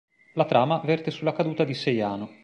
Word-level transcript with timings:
La 0.33 0.45
trama 0.45 0.79
verte 0.79 1.11
sulla 1.11 1.31
caduta 1.31 1.63
di 1.63 1.75
Seiano. 1.75 2.29